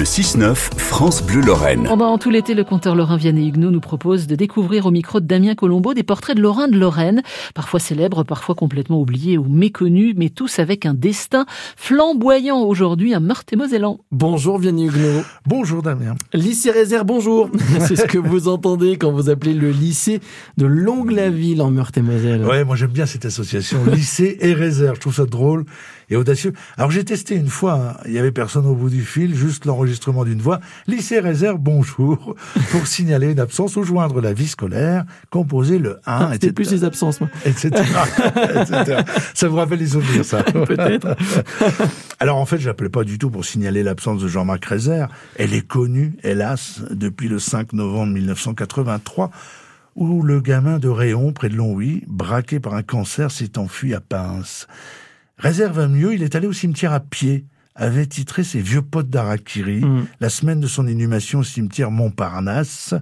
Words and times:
Le 0.00 0.06
6-9, 0.06 0.54
France 0.78 1.22
Bleu 1.22 1.42
Lorraine. 1.42 1.84
Pendant 1.84 2.16
tout 2.16 2.30
l'été, 2.30 2.54
le 2.54 2.64
conteur 2.64 2.96
Lorrain 2.96 3.18
Vianney 3.18 3.48
Huguenot 3.48 3.70
nous 3.70 3.80
propose 3.80 4.26
de 4.26 4.34
découvrir 4.34 4.86
au 4.86 4.90
micro 4.90 5.20
de 5.20 5.26
Damien 5.26 5.54
Colombo 5.54 5.92
des 5.92 6.04
portraits 6.04 6.34
de 6.34 6.40
Lorrain 6.40 6.68
de 6.68 6.78
Lorraine, 6.78 7.20
parfois 7.54 7.80
célèbres, 7.80 8.24
parfois 8.24 8.54
complètement 8.54 8.98
oubliés 8.98 9.36
ou 9.36 9.44
méconnus, 9.44 10.14
mais 10.16 10.30
tous 10.30 10.58
avec 10.58 10.86
un 10.86 10.94
destin 10.94 11.44
flamboyant 11.76 12.62
aujourd'hui, 12.62 13.12
un 13.12 13.20
meurthe-et-mosellan. 13.20 14.00
Bonjour 14.10 14.58
Vianney 14.58 14.86
Huguenot. 14.86 15.22
Bonjour 15.46 15.82
Damien. 15.82 16.14
Lycée 16.32 16.70
Réserve, 16.70 17.04
bonjour. 17.04 17.50
C'est 17.80 17.96
ce 17.96 18.06
que 18.06 18.16
vous 18.16 18.48
entendez 18.48 18.96
quand 18.96 19.12
vous 19.12 19.28
appelez 19.28 19.52
le 19.52 19.70
lycée 19.70 20.20
de 20.56 20.64
Longue-la-Ville 20.64 21.60
en 21.60 21.70
Meurthe-et-Moselle. 21.70 22.46
Ouais, 22.46 22.64
moi 22.64 22.74
j'aime 22.74 22.92
bien 22.92 23.04
cette 23.04 23.26
association, 23.26 23.84
lycée 23.84 24.38
et 24.40 24.54
réserve. 24.54 24.94
Je 24.94 25.00
trouve 25.00 25.16
ça 25.16 25.26
drôle 25.26 25.66
et 26.08 26.16
audacieux. 26.16 26.54
Alors 26.78 26.90
j'ai 26.90 27.04
testé 27.04 27.34
une 27.34 27.48
fois, 27.48 27.74
hein. 27.74 28.02
il 28.06 28.12
y 28.12 28.18
avait 28.18 28.32
personne 28.32 28.64
au 28.64 28.74
bout 28.74 28.88
du 28.88 29.04
fil, 29.04 29.34
juste 29.34 29.66
l'enregistrement 29.66 29.89
d'une 30.24 30.40
voix. 30.40 30.60
Lycée 30.86 31.20
réserve, 31.20 31.58
bonjour, 31.58 32.36
pour 32.70 32.86
signaler 32.86 33.32
une 33.32 33.40
absence 33.40 33.76
ou 33.76 33.82
joindre 33.82 34.20
la 34.20 34.32
vie 34.32 34.48
scolaire, 34.48 35.04
composer 35.30 35.78
le 35.78 35.96
1, 35.96 36.00
ah, 36.06 36.28
C'était 36.32 36.52
plus 36.52 36.70
les 36.70 36.84
absences, 36.84 37.20
moi. 37.20 37.30
Etc., 37.44 37.70
Ça 39.34 39.48
vous 39.48 39.56
rappelle 39.56 39.78
les 39.78 39.88
souvenirs, 39.88 40.24
ça 40.24 40.42
Peut-être. 40.52 41.16
Alors 42.18 42.36
en 42.36 42.46
fait, 42.46 42.58
je 42.58 42.68
n'appelais 42.68 42.88
pas 42.88 43.04
du 43.04 43.18
tout 43.18 43.30
pour 43.30 43.44
signaler 43.44 43.82
l'absence 43.82 44.22
de 44.22 44.28
Jean-Marc 44.28 44.64
Rézère. 44.64 45.08
Elle 45.36 45.54
est 45.54 45.66
connue, 45.66 46.14
hélas, 46.22 46.82
depuis 46.90 47.28
le 47.28 47.38
5 47.38 47.72
novembre 47.72 48.12
1983 48.12 49.30
où 49.96 50.22
le 50.22 50.40
gamin 50.40 50.78
de 50.78 50.88
Réon, 50.88 51.32
près 51.32 51.48
de 51.48 51.56
Longwy, 51.56 52.04
braqué 52.06 52.60
par 52.60 52.74
un 52.74 52.82
cancer, 52.82 53.30
s'est 53.30 53.58
enfui 53.58 53.92
à 53.92 54.00
Pince. 54.00 54.66
Réserve 55.36 55.88
mieux, 55.88 56.14
il 56.14 56.22
est 56.22 56.34
allé 56.34 56.46
au 56.46 56.52
cimetière 56.52 56.92
à 56.92 57.00
pied, 57.00 57.44
avait 57.80 58.06
titré 58.06 58.44
ses 58.44 58.60
vieux 58.60 58.82
potes 58.82 59.08
d'Arakiri, 59.08 59.80
mm. 59.80 60.06
la 60.20 60.28
semaine 60.28 60.60
de 60.60 60.66
son 60.66 60.86
inhumation 60.86 61.40
au 61.40 61.42
cimetière 61.42 61.90
Montparnasse. 61.90 62.94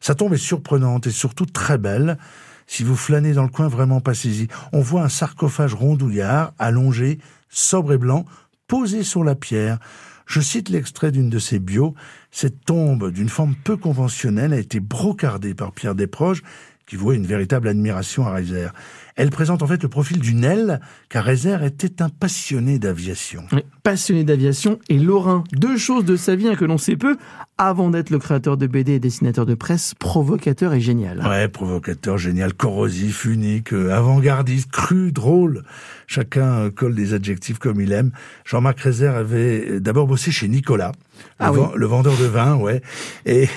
Sa 0.00 0.14
tombe 0.14 0.34
est 0.34 0.38
surprenante 0.38 1.06
et 1.06 1.12
surtout 1.12 1.46
très 1.46 1.78
belle. 1.78 2.18
Si 2.66 2.82
vous 2.82 2.96
flânez 2.96 3.32
dans 3.32 3.44
le 3.44 3.48
coin, 3.48 3.68
vraiment 3.68 4.00
passez-y. 4.00 4.48
On 4.72 4.80
voit 4.80 5.02
un 5.02 5.08
sarcophage 5.08 5.74
rondouillard, 5.74 6.52
allongé, 6.58 7.18
sobre 7.48 7.92
et 7.92 7.98
blanc, 7.98 8.24
posé 8.66 9.04
sur 9.04 9.22
la 9.22 9.36
pierre. 9.36 9.78
Je 10.26 10.40
cite 10.40 10.68
l'extrait 10.68 11.12
d'une 11.12 11.30
de 11.30 11.38
ses 11.38 11.60
bios. 11.60 11.94
Cette 12.32 12.64
tombe, 12.64 13.12
d'une 13.12 13.28
forme 13.28 13.54
peu 13.54 13.76
conventionnelle, 13.76 14.52
a 14.52 14.58
été 14.58 14.80
brocardée 14.80 15.54
par 15.54 15.72
Pierre 15.72 15.94
Desproges, 15.94 16.42
qui 16.86 16.96
voit 16.96 17.14
une 17.14 17.26
véritable 17.26 17.68
admiration 17.68 18.26
à 18.26 18.32
Rézère. 18.32 18.72
Elle 19.16 19.30
présente 19.30 19.62
en 19.62 19.66
fait 19.66 19.82
le 19.82 19.88
profil 19.88 20.18
d'une 20.18 20.42
aile, 20.42 20.80
car 21.08 21.24
Rézère 21.24 21.62
était 21.62 22.02
un 22.02 22.08
passionné 22.08 22.80
d'aviation. 22.80 23.44
passionné 23.84 24.24
d'aviation 24.24 24.80
et 24.88 24.98
Lorrain. 24.98 25.44
Deux 25.52 25.76
choses 25.76 26.04
de 26.04 26.16
sa 26.16 26.34
vie 26.34 26.48
hein, 26.48 26.56
que 26.56 26.64
l'on 26.64 26.78
sait 26.78 26.96
peu, 26.96 27.16
avant 27.56 27.90
d'être 27.90 28.10
le 28.10 28.18
créateur 28.18 28.56
de 28.56 28.66
BD 28.66 28.94
et 28.94 28.98
dessinateur 28.98 29.46
de 29.46 29.54
presse, 29.54 29.94
provocateur 29.94 30.74
et 30.74 30.80
génial. 30.80 31.24
Ouais, 31.24 31.46
provocateur, 31.46 32.18
génial, 32.18 32.54
corrosif, 32.54 33.24
unique, 33.24 33.72
euh, 33.72 33.94
avant-gardiste, 33.94 34.72
cru, 34.72 35.12
drôle. 35.12 35.62
Chacun 36.08 36.54
euh, 36.54 36.70
colle 36.70 36.96
des 36.96 37.14
adjectifs 37.14 37.60
comme 37.60 37.80
il 37.80 37.92
aime. 37.92 38.10
Jean-Marc 38.44 38.80
Rézère 38.80 39.14
avait 39.14 39.78
d'abord 39.78 40.08
bossé 40.08 40.32
chez 40.32 40.48
Nicolas, 40.48 40.90
ah 41.38 41.52
le, 41.74 41.86
vendeur 41.86 42.16
de 42.16 42.24
vin, 42.24 42.56
ouais. 42.56 42.82
Et, 43.26 43.48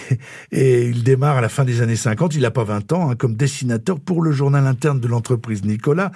et 0.52 0.86
il 0.88 1.04
démarre 1.04 1.38
à 1.38 1.42
la 1.42 1.50
fin 1.50 1.66
des 1.66 1.82
années 1.82 1.96
50, 1.96 2.36
il 2.36 2.42
n'a 2.42 2.52
pas 2.52 2.64
20 2.64 2.94
ans, 2.94 3.10
hein, 3.10 3.16
comme 3.16 3.36
dessinateur 3.36 4.00
pour 4.00 4.22
le 4.22 4.32
journal 4.32 4.68
interne 4.68 5.00
de 5.00 5.08
l'entreprise 5.08 5.47
Nicolas, 5.56 6.12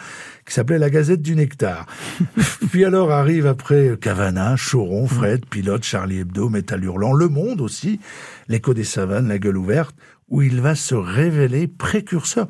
qui 0.45 0.53
s'appelait 0.53 0.79
La 0.79 0.89
Gazette 0.89 1.21
du 1.21 1.35
Nectar. 1.35 1.85
Puis 2.71 2.85
alors 2.85 3.11
arrive 3.11 3.47
après 3.47 3.97
Cavana, 3.99 4.55
Choron, 4.57 5.07
Fred, 5.07 5.45
Pilote, 5.45 5.83
Charlie 5.83 6.19
Hebdo, 6.19 6.49
Métal 6.49 6.83
Hurlant, 6.83 7.13
Le 7.13 7.27
Monde 7.27 7.61
aussi, 7.61 7.99
L'écho 8.47 8.73
des 8.73 8.83
savanes, 8.83 9.27
La 9.27 9.39
gueule 9.39 9.57
ouverte, 9.57 9.95
où 10.29 10.41
il 10.41 10.61
va 10.61 10.75
se 10.75 10.95
révéler 10.95 11.67
précurseur 11.67 12.47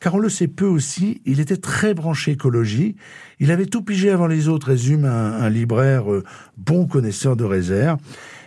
car 0.00 0.14
on 0.14 0.18
le 0.18 0.30
sait 0.30 0.48
peu 0.48 0.64
aussi, 0.64 1.20
il 1.26 1.40
était 1.40 1.58
très 1.58 1.92
branché 1.94 2.32
écologie, 2.32 2.96
il 3.38 3.50
avait 3.52 3.66
tout 3.66 3.82
pigé 3.82 4.10
avant 4.10 4.26
les 4.26 4.48
autres, 4.48 4.68
résume 4.68 5.04
un, 5.04 5.48
libraire 5.50 6.10
euh, 6.10 6.24
bon 6.56 6.86
connaisseur 6.86 7.36
de 7.36 7.44
réserve. 7.44 7.98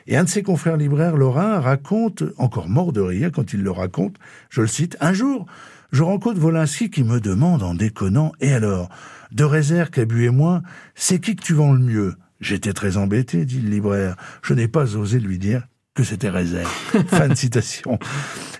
Et 0.07 0.17
un 0.17 0.25
de 0.25 0.29
ses 0.29 0.43
confrères 0.43 0.75
libraires, 0.75 1.15
Lorrain, 1.15 1.59
raconte, 1.59 2.23
encore 2.37 2.67
mort 2.67 2.91
de 2.91 2.99
rire 2.99 3.31
quand 3.31 3.53
il 3.53 3.61
le 3.61 3.71
raconte, 3.71 4.17
je 4.49 4.61
le 4.61 4.67
cite, 4.67 4.97
un 4.99 5.13
jour, 5.13 5.45
je 5.91 6.03
rencontre 6.03 6.39
Volinsky 6.39 6.89
qui 6.89 7.03
me 7.03 7.21
demande 7.21 7.63
en 7.63 7.75
déconnant, 7.75 8.33
et 8.41 8.51
alors, 8.51 8.89
de 9.31 9.43
réserve, 9.43 9.91
Cabu 9.91 10.25
et 10.25 10.29
moi, 10.29 10.61
c'est 10.95 11.19
qui 11.19 11.35
que 11.35 11.43
tu 11.43 11.53
vends 11.53 11.71
le 11.71 11.79
mieux? 11.79 12.15
J'étais 12.41 12.73
très 12.73 12.97
embêté, 12.97 13.45
dit 13.45 13.61
le 13.61 13.69
libraire. 13.69 14.17
Je 14.41 14.53
n'ai 14.53 14.67
pas 14.67 14.97
osé 14.97 15.19
lui 15.19 15.37
dire 15.37 15.65
que 15.93 16.03
c'était 16.03 16.29
réserve. 16.29 16.71
fin 17.07 17.27
de 17.27 17.35
citation. 17.35 17.99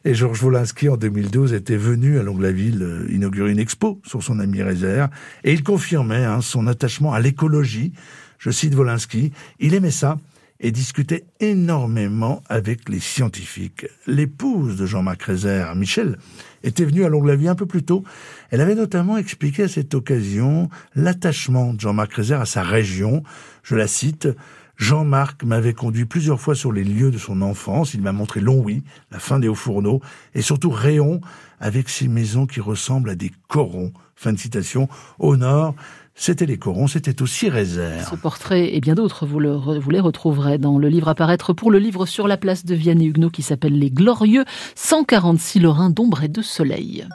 Et 0.06 0.14
Georges 0.14 0.44
Wolinski, 0.44 0.90
en 0.90 0.98
2012, 0.98 1.54
était 1.54 1.78
venu 1.78 2.20
à 2.20 2.24
Longue-la-Ville 2.24 2.84
euh, 2.84 3.08
inaugurer 3.10 3.52
une 3.52 3.60
expo 3.60 4.02
sur 4.06 4.22
son 4.22 4.40
ami 4.40 4.62
Réserve, 4.62 5.10
et 5.44 5.54
il 5.54 5.64
confirmait 5.64 6.26
hein, 6.26 6.42
son 6.42 6.68
attachement 6.68 7.14
à 7.14 7.20
l'écologie. 7.20 7.94
Je 8.38 8.52
cite 8.52 8.76
Wolinski, 8.76 9.32
il 9.60 9.74
aimait 9.74 9.92
ça 9.92 10.18
et 10.60 10.72
discutait 10.72 11.26
énormément 11.40 12.42
avec 12.48 12.88
les 12.88 13.00
scientifiques. 13.00 13.88
L'épouse 14.08 14.78
de 14.78 14.86
Jean-Marc 14.86 15.24
Rézère, 15.24 15.76
Michel, 15.76 16.18
était 16.64 16.86
venue 16.86 17.04
à 17.04 17.10
Longue-la-Vie 17.10 17.50
un 17.50 17.56
peu 17.56 17.66
plus 17.66 17.84
tôt. 17.84 18.04
Elle 18.50 18.62
avait 18.62 18.76
notamment 18.76 19.18
expliqué 19.18 19.64
à 19.64 19.68
cette 19.68 19.94
occasion 19.94 20.70
l'attachement 20.96 21.74
de 21.74 21.82
Jean-Marc 21.82 22.14
Rézère 22.14 22.42
à 22.42 22.46
sa 22.46 22.64
région. 22.64 23.24
Je 23.64 23.76
la 23.76 23.88
cite, 23.88 24.30
Jean-Marc 24.78 25.44
m'avait 25.44 25.74
conduit 25.74 26.06
plusieurs 26.06 26.42
fois 26.42 26.56
sur 26.56 26.72
les 26.72 26.84
lieux 26.84 27.12
de 27.12 27.18
son 27.18 27.42
enfance. 27.42 27.94
Il 27.94 28.02
m'a 28.02 28.12
montré 28.12 28.40
Longwy, 28.42 28.84
la 29.12 29.20
fin 29.20 29.40
des 29.40 29.48
Hauts-Fourneaux, 29.48 30.02
et 30.34 30.42
surtout 30.42 30.72
Réon, 30.72 31.22
avec 31.60 31.90
ses 31.90 32.08
maisons 32.08 32.46
qui 32.46 32.60
ressemblent 32.60 33.10
à 33.10 33.16
des 33.16 33.32
corons. 33.48 33.94
Fin 34.16 34.34
de 34.34 34.40
citation. 34.40 34.90
Au 35.20 35.38
nord, 35.38 35.76
c'était 36.16 36.46
les 36.46 36.58
corons, 36.58 36.88
c'était 36.88 37.22
aussi 37.22 37.50
réserve. 37.50 38.08
Ce 38.10 38.16
portrait 38.16 38.76
et 38.76 38.80
bien 38.80 38.96
d'autres, 38.96 39.26
vous, 39.26 39.40
vous, 39.40 39.90
les 39.90 40.00
retrouverez 40.00 40.58
dans 40.58 40.78
le 40.78 40.88
livre 40.88 41.08
à 41.08 41.16
paraître 41.16 41.54
pour 41.54 41.72
le 41.72 41.80
livre 41.80 42.06
sur 42.06 42.28
la 42.28 42.38
place 42.38 42.66
de 42.66 42.76
Vianney 42.76 43.06
Huguenot 43.06 43.32
qui 43.32 43.42
s'appelle 43.42 43.78
Les 43.78 43.90
Glorieux, 43.90 44.46
146 44.76 45.60
Lorrains 45.60 45.90
d'ombre 45.90 46.24
et 46.24 46.28
de 46.28 46.42
soleil. 46.42 47.08